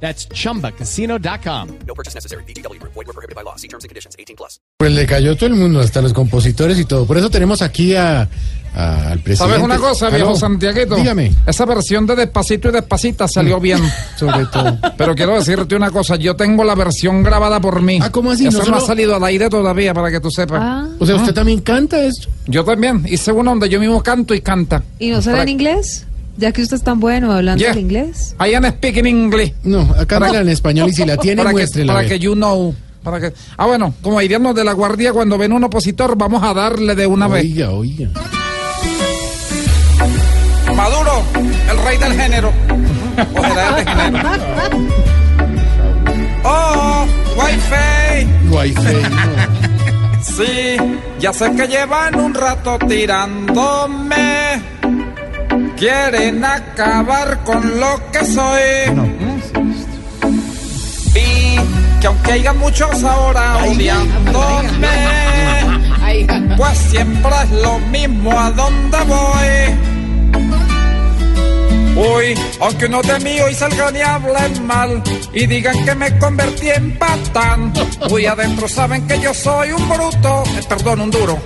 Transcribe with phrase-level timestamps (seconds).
[0.00, 1.68] That's chumbacasino.com.
[1.86, 2.44] No purchase necessary.
[2.44, 2.78] BGW.
[2.82, 3.56] Void were prohibited by law.
[3.56, 4.14] See terms and conditions.
[4.18, 4.60] 18 plus.
[4.78, 7.06] Pues le cayó todo el mundo, hasta los compositores y todo.
[7.06, 8.28] Por eso tenemos aquí a,
[8.74, 9.36] a- al presidente.
[9.36, 10.96] ¿Sabes una cosa, Aló, viejo Santiaguito?
[10.96, 13.80] Dígame, Esa versión de Despacito y Despacita salió bien.
[14.18, 14.78] sobre todo.
[14.98, 17.98] Pero quiero decirte una cosa, yo tengo la versión grabada por mí.
[18.02, 18.46] Ah, ¿cómo así?
[18.46, 20.60] Eso ¿No no, solo- ha salido al aire todavía, para que tú sepas.
[20.62, 22.28] Ah, O sea, ¿usted también canta esto?
[22.46, 24.82] Yo también hice uno donde yo mismo canto y canta.
[24.98, 26.05] ¿y no sabe Para- en inglés?
[26.38, 27.72] Ya que usted es tan bueno hablando Yeah.
[27.72, 28.34] el inglés.
[28.38, 29.54] I am speaking English.
[29.64, 31.94] No, acá habla en español y si la tiene, para que, muéstrela.
[31.94, 32.74] para que you know.
[33.02, 33.32] Para que...
[33.56, 36.94] Ah, bueno, como dirían los de la guardia, cuando ven un opositor, vamos a darle
[36.94, 37.44] de una vez.
[37.44, 38.08] Oiga, oiga.
[40.74, 41.22] Maduro,
[41.70, 42.52] el rey del género.
[43.34, 44.28] O será el de género.
[46.44, 48.26] Oh, wifi.
[48.44, 48.62] No.
[50.22, 50.76] Sí,
[51.20, 54.60] ya sé que llevan un rato tirándome.
[55.76, 58.94] Quieren acabar con lo que soy.
[61.12, 61.56] Vi
[62.00, 64.88] que aunque haya muchos ahora odiándome,
[66.56, 69.95] pues siempre es lo mismo a donde voy.
[72.60, 76.98] Aunque uno de mí hoy salgan y hablen mal y digan que me convertí en
[76.98, 77.72] patán.
[78.10, 81.38] Uy, adentro saben que yo soy un bruto, eh, perdón, un duro.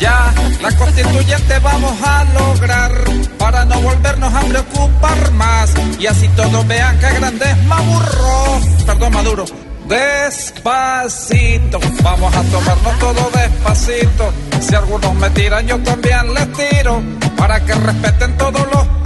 [0.00, 2.92] Ya, la constituyente vamos a lograr
[3.38, 9.12] para no volvernos a preocupar más y así todos vean que grande es Maduro, perdón,
[9.12, 9.67] Maduro.
[9.88, 14.32] Despacito, vamos a tomarnos todo despacito.
[14.60, 17.02] Si algunos me tiran, yo también les tiro
[17.36, 18.98] para que respeten todos los.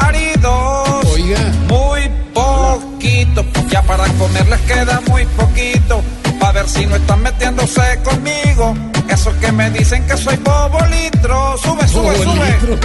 [1.13, 1.39] Oiga.
[1.69, 6.03] Muy poquito, ya para comer les queda muy poquito.
[6.41, 8.75] Pa' ver si no están metiéndose conmigo.
[9.09, 11.57] Esos que me dicen que soy bobo litro.
[11.59, 12.79] Sube, sube, sube.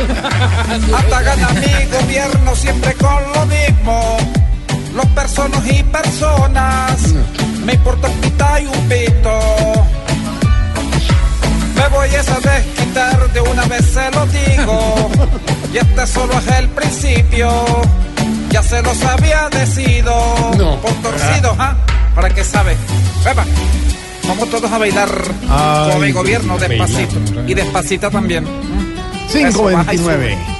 [0.98, 4.18] Hasta gana mi gobierno siempre con lo mismo.
[4.96, 7.17] Los personas y personas.
[7.68, 8.08] Me importa
[8.62, 9.40] y un pito.
[11.76, 15.12] Me voy a desquitar de una vez se lo digo.
[15.74, 17.50] Y este solo es el principio.
[18.52, 20.14] Ya se los había decido.
[20.58, 20.80] No.
[20.80, 21.76] Por torcido, ¿ah?
[22.16, 22.78] ¿Para qué sabe?
[23.26, 23.44] Beba.
[24.30, 25.10] Vamos todos a bailar
[25.50, 27.18] Ay, con mi gobierno despacito.
[27.46, 28.48] Y despacita también.
[29.34, 30.38] Eso, baja y sube.
[30.38, 30.57] 529.